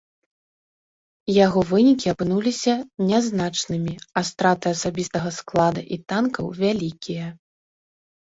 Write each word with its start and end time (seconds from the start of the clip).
Яго 1.45 1.59
вынікі 1.71 2.07
апынуліся 2.13 2.73
нязначнымі, 3.09 3.93
а 4.17 4.25
страты 4.31 4.65
асабістага 4.77 5.29
склада 5.39 5.81
і 5.85 5.95
танкаў 6.15 6.45
вялікія. 6.63 7.25